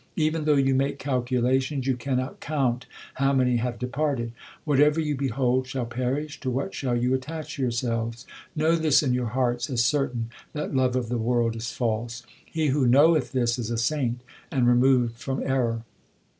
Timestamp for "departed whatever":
3.77-4.99